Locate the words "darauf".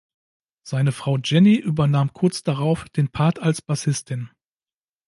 2.41-2.85